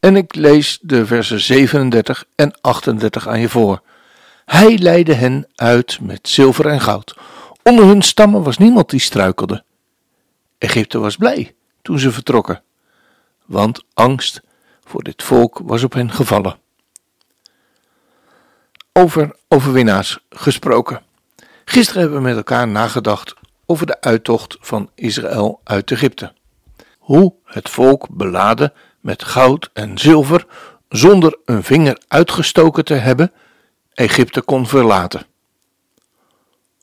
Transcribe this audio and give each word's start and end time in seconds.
en 0.00 0.16
ik 0.16 0.34
lees 0.34 0.78
de 0.82 1.06
versen 1.06 1.40
37 1.40 2.24
en 2.34 2.60
38 2.60 3.28
aan 3.28 3.40
je 3.40 3.48
voor. 3.48 3.82
Hij 4.44 4.78
leidde 4.78 5.14
hen 5.14 5.46
uit 5.54 5.98
met 6.00 6.28
zilver 6.28 6.66
en 6.66 6.80
goud. 6.80 7.16
Onder 7.62 7.84
hun 7.84 8.02
stammen 8.02 8.42
was 8.42 8.58
niemand 8.58 8.90
die 8.90 9.00
struikelde. 9.00 9.64
Egypte 10.58 10.98
was 10.98 11.16
blij 11.16 11.54
toen 11.82 11.98
ze 11.98 12.12
vertrokken, 12.12 12.62
want 13.44 13.84
angst 13.94 14.40
voor 14.84 15.02
dit 15.02 15.22
volk 15.22 15.60
was 15.62 15.82
op 15.82 15.92
hen 15.92 16.10
gevallen. 16.12 16.58
Over 18.92 19.36
overwinnaars 19.48 20.18
gesproken. 20.30 21.02
Gisteren 21.64 22.00
hebben 22.00 22.18
we 22.18 22.28
met 22.28 22.36
elkaar 22.36 22.68
nagedacht 22.68 23.34
over 23.66 23.86
de 23.86 24.00
uittocht 24.00 24.56
van 24.60 24.90
Israël 24.94 25.60
uit 25.64 25.90
Egypte. 25.90 26.32
Hoe 26.98 27.34
het 27.44 27.70
volk 27.70 28.08
beladen 28.10 28.72
met 29.00 29.24
goud 29.24 29.70
en 29.72 29.98
zilver, 29.98 30.46
zonder 30.88 31.38
een 31.44 31.62
vinger 31.62 32.02
uitgestoken 32.08 32.84
te 32.84 32.94
hebben, 32.94 33.32
Egypte 33.94 34.40
kon 34.40 34.66
verlaten. 34.66 35.26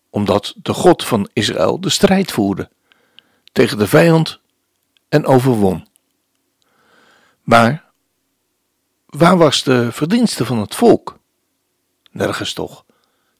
Omdat 0.10 0.54
de 0.62 0.74
God 0.74 1.06
van 1.06 1.30
Israël 1.34 1.80
de 1.80 1.90
strijd 1.90 2.32
voerde 2.32 2.70
tegen 3.52 3.78
de 3.78 3.88
vijand 3.88 4.40
en 5.10 5.26
overwon. 5.26 5.88
Maar 7.42 7.84
waar 9.06 9.38
was 9.38 9.64
de 9.64 9.92
verdienste 9.92 10.46
van 10.46 10.60
het 10.60 10.76
volk? 10.76 11.20
Nergens 12.12 12.54
toch. 12.54 12.86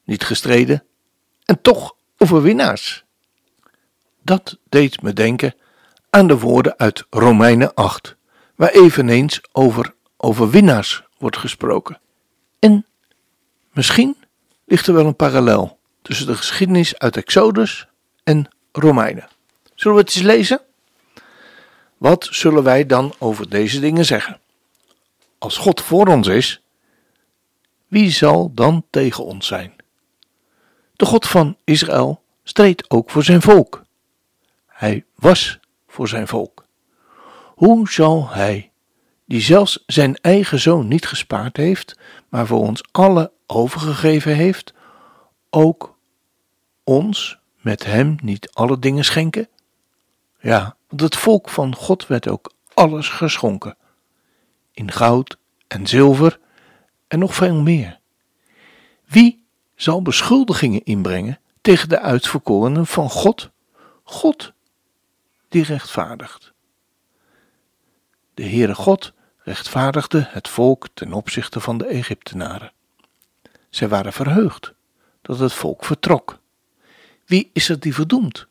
Niet 0.04 0.24
gestreden 0.24 0.84
en 1.44 1.60
toch 1.60 1.94
overwinnaars. 2.18 3.04
Dat 4.22 4.58
deed 4.68 5.02
me 5.02 5.12
denken 5.12 5.54
aan 6.10 6.26
de 6.26 6.38
woorden 6.38 6.78
uit 6.78 7.04
Romeinen 7.10 7.74
8, 7.74 8.16
waar 8.56 8.70
eveneens 8.70 9.40
over 9.52 9.94
overwinnaars 10.16 11.02
wordt 11.18 11.36
gesproken. 11.36 12.00
En 12.58 12.86
misschien 13.72 14.16
ligt 14.64 14.86
er 14.86 14.94
wel 14.94 15.06
een 15.06 15.16
parallel 15.16 15.78
tussen 16.02 16.26
de 16.26 16.36
geschiedenis 16.36 16.98
uit 16.98 17.16
Exodus 17.16 17.86
en 18.24 18.48
Romeinen. 18.72 19.28
Zullen 19.74 19.96
we 19.96 20.02
het 20.02 20.14
eens 20.14 20.24
lezen? 20.24 20.60
Wat 21.96 22.28
zullen 22.30 22.62
wij 22.62 22.86
dan 22.86 23.14
over 23.18 23.48
deze 23.48 23.80
dingen 23.80 24.04
zeggen? 24.04 24.40
Als 25.38 25.56
God 25.56 25.80
voor 25.80 26.06
ons 26.06 26.28
is, 26.28 26.60
wie 27.88 28.10
zal 28.10 28.52
dan 28.54 28.84
tegen 28.90 29.24
ons 29.24 29.46
zijn? 29.46 29.74
De 30.96 31.04
God 31.04 31.26
van 31.26 31.56
Israël 31.64 32.22
streed 32.44 32.90
ook 32.90 33.10
voor 33.10 33.24
zijn 33.24 33.42
volk. 33.42 33.82
Hij 34.66 35.04
was 35.14 35.58
voor 35.88 36.08
zijn 36.08 36.28
volk. 36.28 36.55
Hoe 37.56 37.90
zal 37.90 38.28
hij, 38.28 38.70
die 39.24 39.40
zelfs 39.40 39.84
zijn 39.86 40.16
eigen 40.16 40.60
zoon 40.60 40.88
niet 40.88 41.06
gespaard 41.06 41.56
heeft, 41.56 41.98
maar 42.28 42.46
voor 42.46 42.60
ons 42.60 42.84
alle 42.92 43.32
overgegeven 43.46 44.34
heeft, 44.34 44.74
ook 45.50 45.98
ons 46.84 47.38
met 47.60 47.84
hem 47.84 48.16
niet 48.22 48.50
alle 48.52 48.78
dingen 48.78 49.04
schenken? 49.04 49.48
Ja, 50.40 50.76
want 50.88 51.00
het 51.00 51.16
volk 51.16 51.48
van 51.48 51.74
God 51.74 52.06
werd 52.06 52.28
ook 52.28 52.52
alles 52.74 53.08
geschonken, 53.08 53.76
in 54.72 54.92
goud 54.92 55.38
en 55.68 55.86
zilver 55.86 56.38
en 57.08 57.18
nog 57.18 57.34
veel 57.34 57.62
meer. 57.62 57.98
Wie 59.04 59.44
zal 59.74 60.02
beschuldigingen 60.02 60.84
inbrengen 60.84 61.40
tegen 61.60 61.88
de 61.88 62.00
uitverkorenen 62.00 62.86
van 62.86 63.10
God? 63.10 63.50
God 64.02 64.52
die 65.48 65.64
rechtvaardigt. 65.64 66.54
De 68.36 68.48
Heere 68.48 68.74
God 68.74 69.12
rechtvaardigde 69.36 70.26
het 70.28 70.48
volk 70.48 70.88
ten 70.94 71.12
opzichte 71.12 71.60
van 71.60 71.78
de 71.78 71.86
Egyptenaren. 71.86 72.72
Zij 73.70 73.88
waren 73.88 74.12
verheugd 74.12 74.74
dat 75.22 75.38
het 75.38 75.52
volk 75.52 75.84
vertrok. 75.84 76.38
Wie 77.24 77.50
is 77.52 77.68
het 77.68 77.82
die 77.82 77.94
verdoemd? 77.94 78.46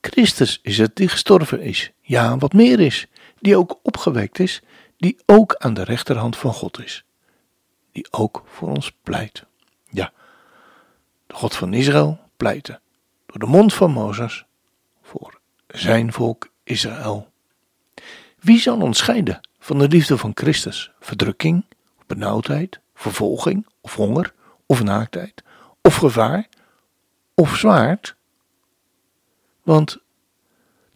Christus 0.00 0.58
is 0.62 0.78
het 0.78 0.96
die 0.96 1.08
gestorven 1.08 1.60
is, 1.60 1.90
ja, 2.00 2.38
wat 2.38 2.52
meer 2.52 2.80
is, 2.80 3.06
die 3.40 3.56
ook 3.56 3.78
opgewekt 3.82 4.38
is, 4.38 4.62
die 4.96 5.18
ook 5.26 5.54
aan 5.54 5.74
de 5.74 5.84
rechterhand 5.84 6.36
van 6.36 6.52
God 6.52 6.78
is, 6.78 7.04
die 7.92 8.06
ook 8.10 8.42
voor 8.46 8.68
ons 8.68 8.92
pleit. 9.02 9.44
Ja, 9.90 10.12
de 11.26 11.34
God 11.34 11.56
van 11.56 11.74
Israël 11.74 12.20
pleitte 12.36 12.80
door 13.26 13.38
de 13.38 13.46
mond 13.46 13.74
van 13.74 13.90
Mozes 13.90 14.44
voor 15.02 15.40
zijn 15.66 16.12
volk 16.12 16.48
Israël. 16.64 17.36
Wie 18.40 18.60
zal 18.60 18.80
ons 18.80 18.98
scheiden 18.98 19.40
van 19.58 19.78
de 19.78 19.88
liefde 19.88 20.18
van 20.18 20.30
Christus? 20.34 20.90
Verdrukking, 21.00 21.64
benauwdheid, 22.06 22.80
vervolging, 22.94 23.66
of 23.80 23.94
honger, 23.94 24.34
of 24.66 24.82
naaktheid, 24.82 25.42
of 25.82 25.96
gevaar, 25.96 26.48
of 27.34 27.56
zwaard? 27.56 28.16
Want 29.62 29.98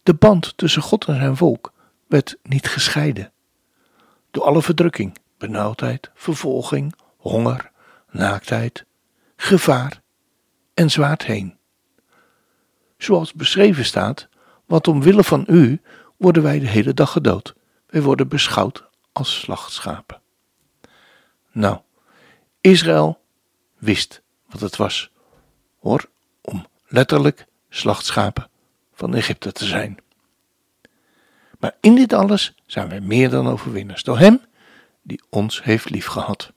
de 0.03 0.15
band 0.15 0.57
tussen 0.57 0.83
God 0.83 1.05
en 1.05 1.17
zijn 1.17 1.37
volk 1.37 1.73
werd 2.07 2.37
niet 2.43 2.69
gescheiden. 2.69 3.33
Door 4.31 4.45
alle 4.45 4.63
verdrukking, 4.63 5.19
benauwdheid, 5.39 6.11
vervolging, 6.15 6.95
honger, 7.17 7.71
naaktheid, 8.11 8.85
gevaar 9.37 10.01
en 10.75 10.91
zwaard 10.91 11.25
heen. 11.25 11.57
Zoals 12.99 13.33
beschreven 13.33 13.85
staat, 13.85 14.29
want 14.67 14.89
omwille 14.89 15.25
van 15.25 15.45
u 15.49 15.81
worden 16.23 16.43
wij 16.43 16.59
de 16.59 16.69
hele 16.69 16.95
dag 16.95 17.13
gedood. 17.13 17.55
Wij 17.87 18.03
worden 18.03 18.29
beschouwd 18.29 18.85
als 19.13 19.41
slachtschapen. 19.41 20.21
Nou, 21.53 21.79
Israël 22.61 23.21
wist 23.79 24.23
wat 24.51 24.61
het 24.61 24.77
was, 24.77 25.11
hoor, 25.81 26.09
om 26.41 26.67
letterlijk 26.87 27.47
slachtschapen 27.69 28.49
van 28.95 29.15
Egypte 29.15 29.53
te 29.53 29.65
zijn. 29.65 29.99
Maar 31.59 31.77
in 31.81 31.95
dit 31.95 32.13
alles 32.13 32.55
zijn 32.67 32.89
wij 32.89 33.01
meer 33.01 33.31
dan 33.31 33.49
overwinnaars 33.49 34.03
door 34.03 34.19
Hem 34.19 34.41
die 35.03 35.23
ons 35.31 35.63
heeft 35.63 35.91
liefgehad. 35.91 36.53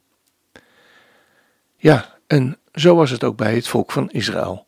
Ja, 1.78 2.18
en 2.28 2.58
zo 2.74 2.96
was 2.96 3.10
het 3.10 3.24
ook 3.24 3.38
bij 3.38 3.56
het 3.56 3.68
volk 3.68 3.92
van 3.92 4.12
Israël. 4.12 4.68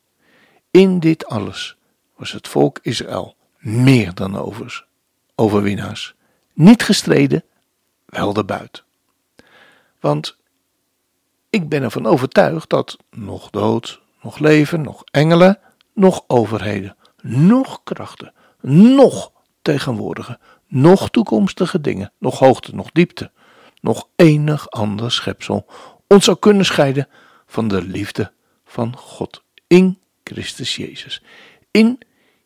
In 0.71 0.99
dit 0.99 1.25
alles 1.25 1.77
was 2.15 2.31
het 2.31 2.47
volk 2.47 2.79
Israël 2.81 3.35
meer 3.57 4.13
dan 4.13 4.37
overs, 4.37 4.86
overwinnaars. 5.37 6.15
Niet 6.53 6.83
gestreden, 6.83 7.43
wel 8.05 8.33
de 8.33 8.45
buit. 8.45 8.83
Want 9.99 10.37
ik 11.49 11.69
ben 11.69 11.83
ervan 11.83 12.05
overtuigd 12.05 12.69
dat 12.69 12.97
nog 13.11 13.49
dood, 13.49 14.01
nog 14.21 14.39
leven, 14.39 14.81
nog 14.81 15.03
engelen, 15.11 15.59
nog 15.93 16.23
overheden, 16.27 16.95
nog 17.21 17.83
krachten, 17.83 18.33
nog 18.61 19.31
tegenwoordige, 19.61 20.39
nog 20.67 21.09
toekomstige 21.09 21.81
dingen, 21.81 22.11
nog 22.17 22.39
hoogte, 22.39 22.75
nog 22.75 22.91
diepte, 22.91 23.31
nog 23.81 24.07
enig 24.15 24.69
ander 24.69 25.11
schepsel 25.11 25.67
ons 26.07 26.25
zou 26.25 26.37
kunnen 26.37 26.65
scheiden 26.65 27.07
van 27.45 27.67
de 27.67 27.81
liefde 27.81 28.31
van 28.65 28.97
God 28.97 29.43
in 29.67 29.99
Christus 30.23 30.75
Jezus, 30.75 31.23
in 31.71 31.99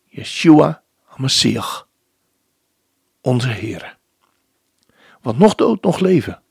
Yeshua 0.06 0.84
Messias, 1.18 1.86
onze 3.22 3.50
Heer. 3.50 3.98
Want 5.22 5.38
nog 5.38 5.56
dood, 5.56 5.84
nog 5.84 6.00
leven, 6.00 6.42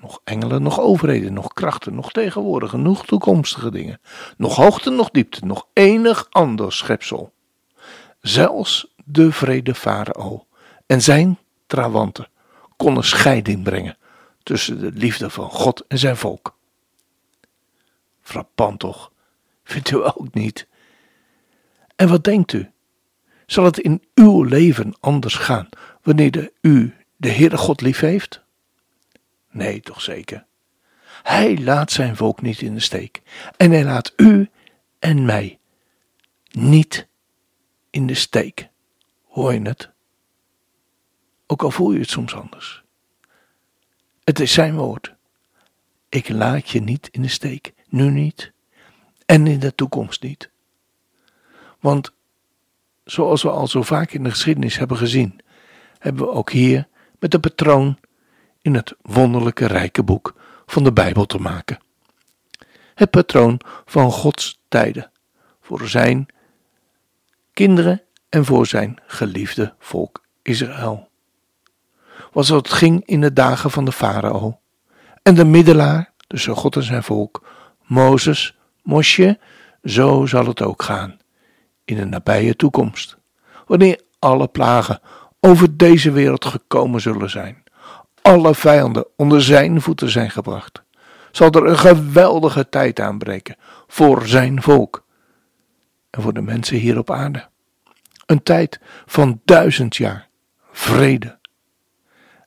nog 0.00 0.20
engelen, 0.24 0.62
nog 0.62 0.80
overheden, 0.80 1.32
nog 1.32 1.52
krachten, 1.52 1.94
nog 1.94 2.12
tegenwoordige, 2.12 2.76
nog 2.76 3.06
toekomstige 3.06 3.70
dingen, 3.70 4.00
nog 4.36 4.56
hoogte, 4.56 4.90
nog 4.90 5.10
diepte, 5.10 5.44
nog 5.44 5.66
enig 5.72 6.26
ander 6.30 6.72
schepsel. 6.72 7.32
Zelfs 8.20 8.94
de 9.04 9.32
vrede 9.32 9.74
farao 9.74 10.46
en 10.86 11.02
zijn 11.02 11.38
trawanten 11.66 12.28
konden 12.76 13.04
scheiding 13.04 13.62
brengen 13.62 13.96
tussen 14.42 14.80
de 14.80 14.90
liefde 14.92 15.30
van 15.30 15.50
God 15.50 15.84
en 15.88 15.98
zijn 15.98 16.16
volk. 16.16 16.56
Frappant 18.20 18.78
toch, 18.78 19.12
vindt 19.64 19.90
u 19.90 20.04
ook 20.04 20.34
niet? 20.34 20.66
En 21.96 22.08
wat 22.08 22.24
denkt 22.24 22.52
u? 22.52 22.70
Zal 23.46 23.64
het 23.64 23.78
in 23.78 24.02
uw 24.14 24.42
leven 24.42 24.94
anders 25.00 25.34
gaan 25.34 25.68
wanneer 26.04 26.50
u 26.60 26.94
de 27.16 27.30
Heere 27.30 27.56
God 27.56 27.80
lief 27.80 28.00
heeft? 28.00 28.42
Nee, 29.50 29.80
toch 29.80 30.00
zeker. 30.00 30.46
Hij 31.22 31.58
laat 31.58 31.92
zijn 31.92 32.16
volk 32.16 32.42
niet 32.42 32.60
in 32.60 32.74
de 32.74 32.80
steek. 32.80 33.22
En 33.56 33.70
hij 33.70 33.84
laat 33.84 34.12
u 34.16 34.48
en 34.98 35.24
mij 35.24 35.58
niet 36.50 37.06
in 37.90 38.06
de 38.06 38.14
steek. 38.14 38.68
Hoor 39.28 39.52
je 39.52 39.62
het? 39.62 39.90
Ook 41.46 41.62
al 41.62 41.70
voel 41.70 41.92
je 41.92 41.98
het 41.98 42.10
soms 42.10 42.34
anders. 42.34 42.82
Het 44.24 44.40
is 44.40 44.52
zijn 44.52 44.74
woord. 44.74 45.14
Ik 46.08 46.28
laat 46.28 46.68
je 46.68 46.80
niet 46.80 47.08
in 47.10 47.22
de 47.22 47.28
steek. 47.28 47.74
Nu 47.88 48.10
niet. 48.10 48.52
En 49.26 49.46
in 49.46 49.58
de 49.58 49.74
toekomst 49.74 50.22
niet. 50.22 50.50
Want 51.80 52.12
zoals 53.04 53.42
we 53.42 53.50
al 53.50 53.68
zo 53.68 53.82
vaak 53.82 54.12
in 54.12 54.22
de 54.22 54.30
geschiedenis 54.30 54.78
hebben 54.78 54.96
gezien, 54.96 55.40
hebben 56.04 56.26
we 56.26 56.32
ook 56.32 56.50
hier 56.50 56.88
met 57.18 57.30
de 57.30 57.40
patroon 57.40 57.98
in 58.62 58.74
het 58.74 58.94
wonderlijke 59.02 59.66
rijke 59.66 60.02
boek 60.02 60.34
van 60.66 60.84
de 60.84 60.92
Bijbel 60.92 61.26
te 61.26 61.38
maken. 61.38 61.78
Het 62.94 63.10
patroon 63.10 63.60
van 63.84 64.10
Gods 64.10 64.60
tijden 64.68 65.10
voor 65.60 65.88
zijn 65.88 66.26
kinderen 67.52 68.02
en 68.28 68.44
voor 68.44 68.66
zijn 68.66 69.00
geliefde 69.06 69.74
volk 69.78 70.24
Israël. 70.42 71.08
Was 72.32 72.48
het 72.48 72.70
ging 72.70 73.06
in 73.06 73.20
de 73.20 73.32
dagen 73.32 73.70
van 73.70 73.84
de 73.84 73.92
farao 73.92 74.60
en 75.22 75.34
de 75.34 75.44
middelaar 75.44 76.12
tussen 76.26 76.56
God 76.56 76.76
en 76.76 76.82
zijn 76.82 77.02
volk, 77.02 77.46
Mozes, 77.86 78.58
Mosje, 78.82 79.38
zo 79.84 80.26
zal 80.26 80.46
het 80.46 80.62
ook 80.62 80.82
gaan 80.82 81.18
in 81.84 81.96
de 81.96 82.04
nabije 82.04 82.56
toekomst, 82.56 83.16
wanneer 83.66 84.00
alle 84.18 84.48
plagen 84.48 85.00
over 85.46 85.76
deze 85.76 86.10
wereld 86.10 86.44
gekomen 86.44 87.00
zullen 87.00 87.30
zijn, 87.30 87.62
alle 88.22 88.54
vijanden 88.54 89.06
onder 89.16 89.42
zijn 89.42 89.80
voeten 89.80 90.10
zijn 90.10 90.30
gebracht, 90.30 90.82
zal 91.30 91.50
er 91.50 91.66
een 91.66 91.78
geweldige 91.78 92.68
tijd 92.68 93.00
aanbreken 93.00 93.56
voor 93.86 94.26
zijn 94.26 94.62
volk 94.62 95.04
en 96.10 96.22
voor 96.22 96.32
de 96.32 96.42
mensen 96.42 96.76
hier 96.76 96.98
op 96.98 97.10
aarde. 97.10 97.48
Een 98.26 98.42
tijd 98.42 98.80
van 99.06 99.40
duizend 99.44 99.96
jaar 99.96 100.28
vrede. 100.70 101.38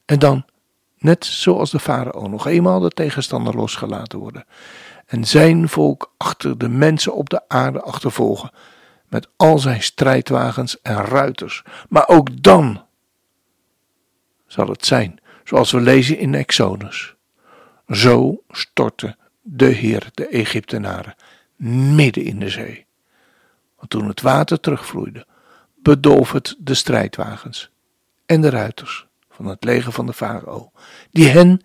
En 0.05 0.19
dan, 0.19 0.45
net 0.97 1.25
zoals 1.25 1.71
de 1.71 1.79
farao, 1.79 2.27
nog 2.27 2.47
eenmaal 2.47 2.79
de 2.79 2.89
tegenstander 2.89 3.55
losgelaten 3.55 4.19
worden 4.19 4.45
en 5.05 5.25
zijn 5.25 5.69
volk 5.69 6.13
achter 6.17 6.57
de 6.57 6.69
mensen 6.69 7.13
op 7.13 7.29
de 7.29 7.41
aarde 7.47 7.81
achtervolgen 7.81 8.51
met 9.07 9.27
al 9.35 9.59
zijn 9.59 9.83
strijdwagens 9.83 10.81
en 10.81 11.05
ruiters. 11.05 11.63
Maar 11.89 12.07
ook 12.07 12.43
dan 12.43 12.85
zal 14.47 14.67
het 14.67 14.85
zijn 14.85 15.19
zoals 15.43 15.71
we 15.71 15.81
lezen 15.81 16.17
in 16.17 16.35
Exodus. 16.35 17.15
Zo 17.87 18.43
stortte 18.49 19.17
de 19.41 19.65
Heer 19.65 20.09
de 20.13 20.27
Egyptenaren 20.27 21.15
midden 21.95 22.23
in 22.23 22.39
de 22.39 22.49
zee. 22.49 22.85
Want 23.75 23.89
toen 23.89 24.07
het 24.07 24.21
water 24.21 24.59
terugvloeide, 24.59 25.25
bedolf 25.75 26.31
het 26.31 26.55
de 26.59 26.73
strijdwagens 26.73 27.71
en 28.25 28.41
de 28.41 28.49
ruiters 28.49 29.07
van 29.29 29.45
het 29.45 29.63
leger 29.63 29.91
van 29.91 30.05
de 30.05 30.13
farao, 30.13 30.71
die 31.11 31.27
hen 31.27 31.61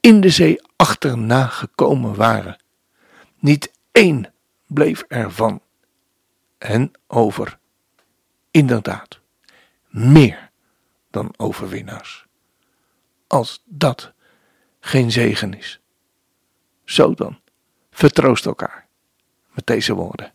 in 0.00 0.20
de 0.20 0.30
zee 0.30 0.62
achterna 0.76 1.46
gekomen 1.46 2.14
waren. 2.14 2.62
Niet 3.38 3.72
één 3.92 4.32
bleef 4.66 5.04
ervan 5.08 5.60
hen 6.58 6.90
over. 7.06 7.58
Inderdaad, 8.50 9.20
meer 9.88 10.47
dan 11.10 11.34
overwinnaars. 11.36 12.26
Als 13.26 13.62
dat 13.64 14.12
geen 14.80 15.12
zegen 15.12 15.54
is. 15.54 15.80
Zo 16.84 17.14
dan, 17.14 17.40
vertroost 17.90 18.46
elkaar 18.46 18.88
met 19.50 19.66
deze 19.66 19.94
woorden. 19.94 20.32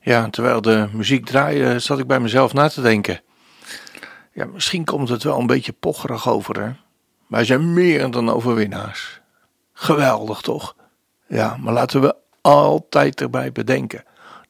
Ja, 0.00 0.30
terwijl 0.30 0.60
de 0.60 0.88
muziek 0.92 1.26
draaide, 1.26 1.78
zat 1.78 1.98
ik 1.98 2.06
bij 2.06 2.20
mezelf 2.20 2.52
na 2.52 2.68
te 2.68 2.82
denken. 2.82 3.20
Ja, 4.32 4.44
misschien 4.44 4.84
komt 4.84 5.08
het 5.08 5.22
wel 5.22 5.38
een 5.38 5.46
beetje 5.46 5.72
pocherig 5.72 6.28
over, 6.28 6.60
hè? 6.62 6.70
Wij 7.26 7.44
zijn 7.44 7.72
meer 7.72 8.10
dan 8.10 8.30
overwinnaars. 8.30 9.20
Geweldig, 9.72 10.40
toch? 10.40 10.76
Ja, 11.26 11.56
maar 11.56 11.72
laten 11.72 12.00
we 12.00 12.14
altijd 12.40 13.20
erbij 13.20 13.52
bedenken 13.52 14.04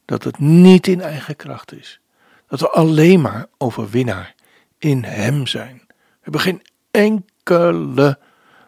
dat 0.04 0.24
het 0.24 0.38
niet 0.38 0.86
in 0.86 1.00
eigen 1.00 1.36
kracht 1.36 1.72
is. 1.72 2.00
Dat 2.48 2.60
we 2.60 2.70
alleen 2.70 3.20
maar 3.20 3.46
overwinnaar 3.58 4.34
in 4.78 5.04
Hem 5.04 5.46
zijn. 5.46 5.82
We 5.86 5.94
hebben 6.20 6.40
geen 6.40 6.62
enkele 6.90 8.18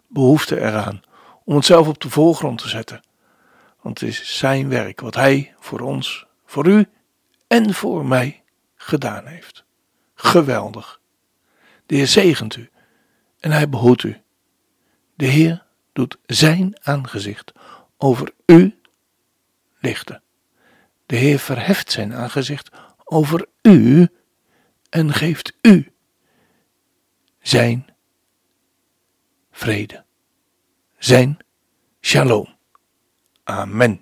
behoefte 0.07 0.61
eraan 0.61 1.03
om 1.45 1.57
het 1.57 1.65
zelf 1.65 1.89
op 1.89 2.01
de 2.01 2.11
voorgrond 2.11 2.59
te 2.59 2.69
zetten. 2.69 3.01
Want 3.81 4.01
het 4.01 4.09
is 4.09 4.39
Zijn 4.39 4.69
werk 4.69 5.01
wat 5.01 5.15
Hij 5.15 5.55
voor 5.59 5.81
ons, 5.81 6.27
voor 6.53 6.67
u 6.67 6.87
en 7.47 7.75
voor 7.75 8.07
mij 8.07 8.43
gedaan 8.75 9.27
heeft. 9.27 9.65
Geweldig. 10.15 11.01
De 11.87 11.95
Heer 11.95 12.07
zegent 12.07 12.57
u 12.57 12.71
en 13.41 13.51
Hij 13.51 13.69
behoedt 13.69 14.03
u. 14.03 14.21
De 15.15 15.25
Heer 15.25 15.67
doet 15.93 16.19
Zijn 16.27 16.79
aangezicht 16.83 17.53
over 17.97 18.33
u 18.47 18.81
lichten. 19.79 20.23
De 21.07 21.17
Heer 21.17 21.39
verheft 21.39 21.93
Zijn 21.93 22.15
aangezicht 22.15 22.71
over 23.05 23.47
u 23.63 24.09
en 24.89 25.13
geeft 25.13 25.53
u 25.63 25.93
Zijn 27.41 27.87
vrede, 29.51 30.05
Zijn 30.99 31.39
shalom. 32.01 32.57
Amen. 33.45 34.02